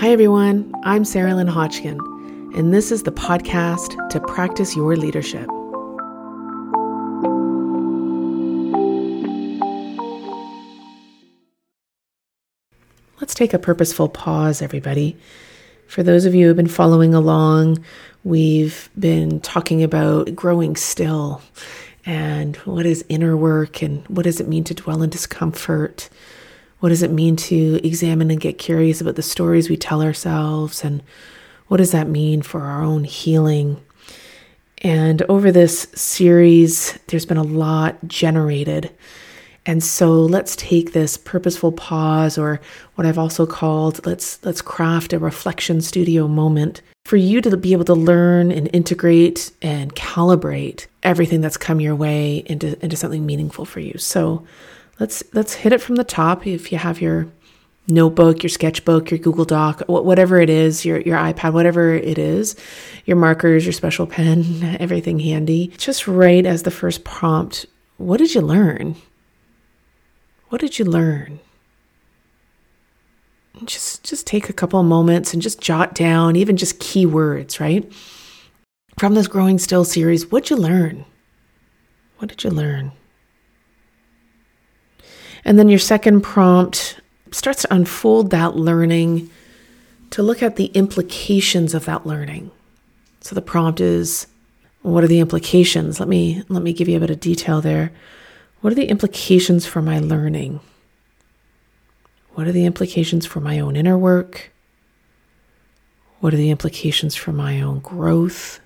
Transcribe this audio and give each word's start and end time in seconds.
Hi, 0.00 0.10
everyone. 0.10 0.72
I'm 0.84 1.04
Sarah 1.04 1.34
Lynn 1.34 1.48
Hodgkin, 1.48 1.98
and 2.54 2.72
this 2.72 2.92
is 2.92 3.02
the 3.02 3.10
podcast 3.10 4.08
to 4.10 4.20
practice 4.20 4.76
your 4.76 4.94
leadership. 4.94 5.48
Let's 13.20 13.34
take 13.34 13.52
a 13.52 13.58
purposeful 13.58 14.08
pause, 14.08 14.62
everybody. 14.62 15.16
For 15.88 16.04
those 16.04 16.26
of 16.26 16.32
you 16.32 16.42
who 16.42 16.48
have 16.50 16.56
been 16.56 16.68
following 16.68 17.12
along, 17.12 17.84
we've 18.22 18.88
been 18.96 19.40
talking 19.40 19.82
about 19.82 20.32
growing 20.32 20.76
still 20.76 21.42
and 22.06 22.54
what 22.58 22.86
is 22.86 23.04
inner 23.08 23.36
work 23.36 23.82
and 23.82 24.06
what 24.06 24.22
does 24.22 24.38
it 24.38 24.46
mean 24.46 24.62
to 24.62 24.74
dwell 24.74 25.02
in 25.02 25.10
discomfort 25.10 26.08
what 26.80 26.90
does 26.90 27.02
it 27.02 27.10
mean 27.10 27.36
to 27.36 27.80
examine 27.84 28.30
and 28.30 28.40
get 28.40 28.58
curious 28.58 29.00
about 29.00 29.16
the 29.16 29.22
stories 29.22 29.68
we 29.68 29.76
tell 29.76 30.02
ourselves? 30.02 30.84
And 30.84 31.02
what 31.66 31.78
does 31.78 31.92
that 31.92 32.08
mean 32.08 32.42
for 32.42 32.62
our 32.62 32.82
own 32.82 33.04
healing? 33.04 33.82
And 34.78 35.22
over 35.22 35.50
this 35.50 35.88
series, 35.94 36.98
there's 37.08 37.26
been 37.26 37.36
a 37.36 37.42
lot 37.42 37.96
generated. 38.06 38.94
And 39.66 39.82
so 39.84 40.12
let's 40.22 40.56
take 40.56 40.92
this 40.92 41.18
purposeful 41.18 41.72
pause 41.72 42.38
or 42.38 42.60
what 42.94 43.06
I've 43.06 43.18
also 43.18 43.44
called 43.44 44.04
let's 44.06 44.42
let's 44.42 44.62
craft 44.62 45.12
a 45.12 45.18
reflection 45.18 45.82
studio 45.82 46.26
moment 46.26 46.80
for 47.04 47.16
you 47.16 47.42
to 47.42 47.54
be 47.54 47.74
able 47.74 47.84
to 47.84 47.94
learn 47.94 48.50
and 48.50 48.70
integrate 48.72 49.50
and 49.60 49.94
calibrate 49.94 50.86
everything 51.02 51.42
that's 51.42 51.58
come 51.58 51.80
your 51.80 51.94
way 51.94 52.44
into 52.46 52.82
into 52.82 52.96
something 52.96 53.26
meaningful 53.26 53.66
for 53.66 53.80
you. 53.80 53.98
So 53.98 54.46
let's 55.00 55.22
let's 55.32 55.54
hit 55.54 55.72
it 55.72 55.80
from 55.80 55.96
the 55.96 56.04
top 56.04 56.46
if 56.46 56.72
you 56.72 56.78
have 56.78 57.00
your 57.00 57.28
notebook, 57.88 58.42
your 58.42 58.50
sketchbook, 58.50 59.10
your 59.10 59.18
Google 59.18 59.44
Doc, 59.44 59.82
whatever 59.86 60.40
it 60.40 60.50
is, 60.50 60.84
your 60.84 61.00
your 61.00 61.16
iPad, 61.16 61.52
whatever 61.52 61.94
it 61.94 62.18
is, 62.18 62.56
your 63.04 63.16
markers, 63.16 63.64
your 63.64 63.72
special 63.72 64.06
pen, 64.06 64.76
everything 64.80 65.18
handy. 65.18 65.68
Just 65.78 66.06
write 66.06 66.46
as 66.46 66.62
the 66.62 66.70
first 66.70 67.04
prompt, 67.04 67.66
what 67.96 68.18
did 68.18 68.34
you 68.34 68.40
learn? 68.40 68.96
What 70.48 70.60
did 70.60 70.78
you 70.78 70.84
learn? 70.84 71.40
Just 73.64 74.04
just 74.04 74.26
take 74.26 74.48
a 74.48 74.52
couple 74.52 74.78
of 74.78 74.86
moments 74.86 75.32
and 75.32 75.42
just 75.42 75.60
jot 75.60 75.94
down 75.94 76.36
even 76.36 76.56
just 76.56 76.78
keywords, 76.78 77.58
right? 77.58 77.90
From 78.98 79.14
this 79.14 79.28
growing 79.28 79.58
still 79.58 79.84
series, 79.84 80.30
what'd 80.30 80.50
you 80.50 80.56
learn? 80.56 81.04
What 82.18 82.28
did 82.28 82.42
you 82.42 82.50
learn? 82.50 82.92
And 85.48 85.58
then 85.58 85.70
your 85.70 85.78
second 85.78 86.20
prompt 86.20 87.00
starts 87.30 87.62
to 87.62 87.74
unfold 87.74 88.32
that 88.32 88.56
learning 88.56 89.30
to 90.10 90.22
look 90.22 90.42
at 90.42 90.56
the 90.56 90.66
implications 90.66 91.72
of 91.72 91.86
that 91.86 92.06
learning. 92.06 92.50
So 93.22 93.34
the 93.34 93.40
prompt 93.40 93.80
is 93.80 94.26
what 94.82 95.02
are 95.02 95.08
the 95.08 95.20
implications? 95.20 96.00
Let 96.00 96.08
me 96.08 96.42
let 96.50 96.62
me 96.62 96.74
give 96.74 96.86
you 96.86 96.98
a 96.98 97.00
bit 97.00 97.08
of 97.08 97.20
detail 97.20 97.62
there. 97.62 97.92
What 98.60 98.74
are 98.74 98.76
the 98.76 98.90
implications 98.90 99.64
for 99.64 99.80
my 99.80 99.98
learning? 99.98 100.60
What 102.34 102.46
are 102.46 102.52
the 102.52 102.66
implications 102.66 103.24
for 103.24 103.40
my 103.40 103.58
own 103.58 103.74
inner 103.74 103.96
work? 103.96 104.50
What 106.20 106.34
are 106.34 106.36
the 106.36 106.50
implications 106.50 107.14
for 107.14 107.32
my 107.32 107.62
own 107.62 107.78
growth? 107.78 108.60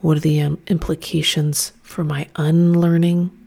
What 0.00 0.16
are 0.16 0.20
the 0.20 0.40
implications 0.40 1.72
for 1.82 2.04
my 2.04 2.26
unlearning? 2.36 3.37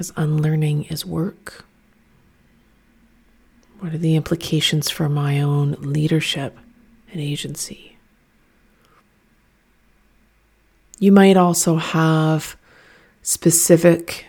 Because 0.00 0.14
unlearning 0.16 0.84
is 0.84 1.04
work? 1.04 1.66
What 3.80 3.92
are 3.92 3.98
the 3.98 4.16
implications 4.16 4.88
for 4.88 5.10
my 5.10 5.42
own 5.42 5.72
leadership 5.72 6.56
and 7.12 7.20
agency? 7.20 7.98
You 10.98 11.12
might 11.12 11.36
also 11.36 11.76
have 11.76 12.56
specific 13.20 14.24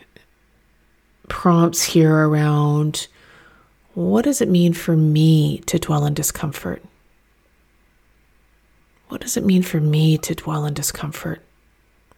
prompts 1.30 1.84
here 1.84 2.28
around 2.28 3.08
what 3.94 4.26
does 4.26 4.42
it 4.42 4.50
mean 4.50 4.74
for 4.74 4.98
me 4.98 5.60
to 5.68 5.80
dwell 5.80 6.06
in 6.06 6.14
discomfort? 6.14 6.84
What 9.08 9.22
does 9.22 9.38
it 9.38 9.46
mean 9.46 9.64
for 9.64 9.80
me 9.80 10.18
to 10.18 10.36
dwell 10.36 10.66
in 10.66 10.74
discomfort? 10.74 11.42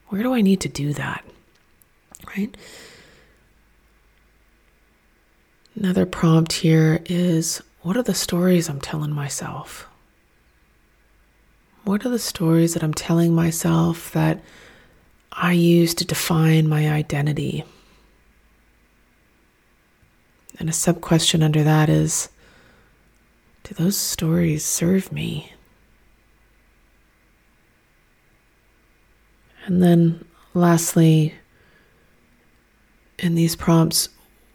Where 0.08 0.24
do 0.24 0.34
I 0.34 0.42
need 0.42 0.60
to 0.62 0.70
do 0.70 0.92
that? 0.94 1.24
Right? 2.36 2.58
Another 5.84 6.06
prompt 6.06 6.54
here 6.54 7.02
is 7.08 7.62
what 7.82 7.98
are 7.98 8.04
the 8.04 8.16
stories 8.16 8.70
I'm 8.70 8.80
telling 8.80 9.12
myself? 9.12 9.86
What 11.84 12.06
are 12.06 12.10
the 12.10 12.18
stories 12.18 12.74
that 12.74 12.84
I'm 12.84 12.94
telling 12.94 13.36
myself 13.36 14.10
that 14.14 14.42
I 15.34 15.52
use 15.52 15.94
to 15.96 16.06
define 16.06 16.70
my 16.70 16.90
identity? 16.90 17.66
And 20.58 20.70
a 20.70 20.72
sub 20.72 21.02
question 21.02 21.44
under 21.44 21.64
that 21.64 21.90
is 21.90 22.30
Do 23.66 23.74
those 23.74 23.98
stories 23.98 24.64
serve 24.64 25.12
me? 25.12 25.52
And 29.66 29.84
then 29.84 30.24
lastly, 30.54 31.34
in 33.20 33.36
these 33.36 33.58
prompts, 33.58 34.08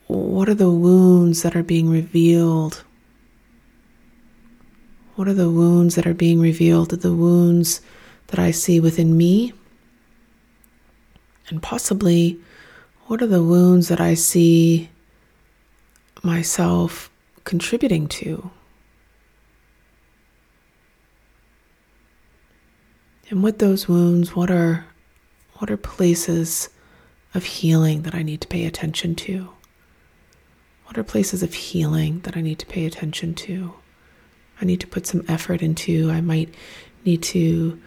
what 0.08 0.48
are 0.48 0.54
the 0.54 0.70
wounds 0.70 1.42
that 1.42 1.54
are 1.54 1.62
being 1.62 1.90
revealed? 1.90 2.82
What 5.16 5.28
are 5.28 5.34
the 5.34 5.50
wounds 5.50 5.96
that 5.96 6.06
are 6.06 6.14
being 6.14 6.40
revealed? 6.40 6.90
The 6.90 7.14
wounds 7.14 7.82
that 8.28 8.38
I 8.38 8.50
see 8.50 8.80
within 8.80 9.16
me? 9.16 9.52
And 11.48 11.62
possibly, 11.62 12.40
what 13.06 13.20
are 13.20 13.26
the 13.26 13.42
wounds 13.42 13.88
that 13.88 14.00
I 14.00 14.14
see 14.14 14.88
myself 16.22 17.10
contributing 17.44 18.08
to? 18.08 18.50
And 23.28 23.42
with 23.42 23.58
those 23.58 23.88
wounds, 23.88 24.34
what 24.34 24.50
are 24.50 24.86
what 25.56 25.70
are 25.70 25.76
places 25.76 26.70
of 27.34 27.44
healing 27.44 28.02
that 28.02 28.14
I 28.14 28.22
need 28.22 28.40
to 28.40 28.48
pay 28.48 28.64
attention 28.64 29.14
to? 29.16 29.50
What 30.88 30.96
are 30.96 31.04
places 31.04 31.42
of 31.42 31.52
healing 31.52 32.20
that 32.20 32.34
I 32.34 32.40
need 32.40 32.58
to 32.60 32.66
pay 32.66 32.86
attention 32.86 33.34
to? 33.34 33.74
I 34.58 34.64
need 34.64 34.80
to 34.80 34.86
put 34.86 35.06
some 35.06 35.22
effort 35.28 35.60
into. 35.60 36.10
I 36.10 36.22
might 36.22 36.54
need 37.04 37.22
to 37.24 37.78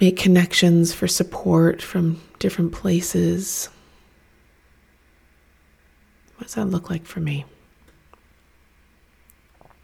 make 0.00 0.16
connections 0.16 0.94
for 0.94 1.06
support 1.06 1.82
from 1.82 2.22
different 2.38 2.72
places. 2.72 3.68
What 6.36 6.44
does 6.44 6.54
that 6.54 6.64
look 6.64 6.88
like 6.88 7.04
for 7.04 7.20
me? 7.20 7.44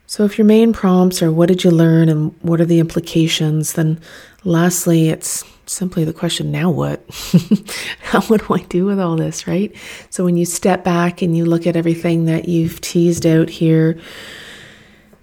So, 0.06 0.24
if 0.24 0.38
your 0.38 0.46
main 0.46 0.72
prompts 0.72 1.22
are 1.22 1.30
what 1.30 1.48
did 1.48 1.62
you 1.62 1.70
learn 1.70 2.08
and 2.08 2.34
what 2.40 2.58
are 2.62 2.66
the 2.66 2.80
implications, 2.80 3.74
then 3.74 4.00
lastly, 4.44 5.10
it's 5.10 5.44
simply 5.72 6.04
the 6.04 6.12
question 6.12 6.50
now 6.50 6.70
what? 6.70 7.00
what 8.28 8.46
do 8.46 8.54
I 8.54 8.62
do 8.68 8.84
with 8.84 9.00
all 9.00 9.16
this, 9.16 9.46
right? 9.46 9.74
So 10.10 10.24
when 10.24 10.36
you 10.36 10.44
step 10.44 10.84
back 10.84 11.22
and 11.22 11.36
you 11.36 11.44
look 11.44 11.66
at 11.66 11.76
everything 11.76 12.26
that 12.26 12.48
you've 12.48 12.80
teased 12.80 13.26
out 13.26 13.48
here, 13.48 13.98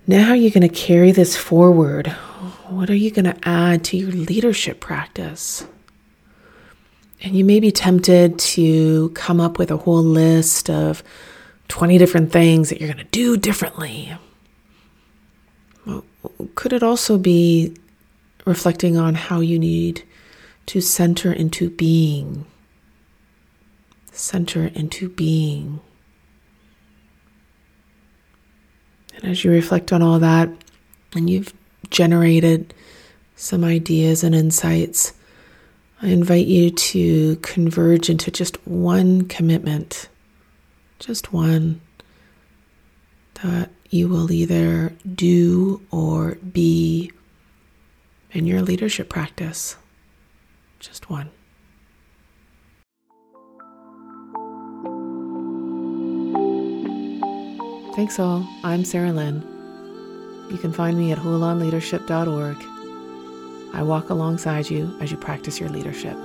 now 0.07 0.33
you're 0.33 0.51
going 0.51 0.67
to 0.67 0.75
carry 0.75 1.11
this 1.11 1.35
forward. 1.35 2.07
What 2.67 2.89
are 2.89 2.95
you 2.95 3.11
going 3.11 3.25
to 3.25 3.37
add 3.47 3.83
to 3.85 3.97
your 3.97 4.11
leadership 4.11 4.79
practice? 4.79 5.65
And 7.21 7.35
you 7.35 7.43
may 7.43 7.59
be 7.59 7.71
tempted 7.71 8.39
to 8.39 9.09
come 9.09 9.41
up 9.41 9.59
with 9.59 9.71
a 9.71 9.77
whole 9.77 10.03
list 10.03 10.69
of 10.69 11.03
20 11.67 11.97
different 11.97 12.31
things 12.31 12.69
that 12.69 12.79
you're 12.79 12.91
going 12.91 13.05
to 13.05 13.11
do 13.11 13.37
differently. 13.37 14.11
Well, 15.85 16.03
could 16.55 16.73
it 16.73 16.84
also 16.84 17.17
be 17.17 17.75
reflecting 18.45 18.97
on 18.97 19.16
how 19.16 19.40
you 19.41 19.59
need 19.59 20.03
to 20.69 20.79
center 20.79 21.33
into 21.33 21.67
being. 21.67 22.45
Center 24.11 24.67
into 24.75 25.09
being. 25.09 25.79
And 29.16 29.31
as 29.31 29.43
you 29.43 29.49
reflect 29.49 29.91
on 29.91 30.03
all 30.03 30.19
that, 30.19 30.47
and 31.16 31.27
you've 31.27 31.55
generated 31.89 32.71
some 33.35 33.63
ideas 33.63 34.23
and 34.23 34.35
insights, 34.35 35.13
I 36.03 36.09
invite 36.09 36.45
you 36.45 36.69
to 36.69 37.37
converge 37.37 38.07
into 38.07 38.29
just 38.29 38.55
one 38.67 39.27
commitment, 39.27 40.07
just 40.99 41.33
one 41.33 41.81
that 43.41 43.71
you 43.89 44.07
will 44.07 44.31
either 44.31 44.93
do 45.16 45.81
or 45.89 46.35
be 46.35 47.11
in 48.31 48.45
your 48.45 48.61
leadership 48.61 49.09
practice 49.09 49.75
just 50.79 51.09
one. 51.09 51.29
Thanks 57.96 58.17
all. 58.17 58.47
I'm 58.64 58.85
Sarah 58.85 59.11
Lynn. 59.11 59.43
You 60.49 60.58
can 60.58 60.72
find 60.72 60.97
me 60.97 61.11
at 61.11 61.17
hulanleadership.org. 61.17 62.58
I 63.76 63.84
walk 63.84 64.09
alongside 64.09 64.70
you 64.70 64.96
as 65.02 65.11
you 65.11 65.17
practice 65.17 65.59
your 65.59 65.70
leadership. 65.70 66.17